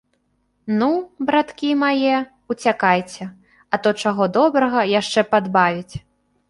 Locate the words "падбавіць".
5.37-5.95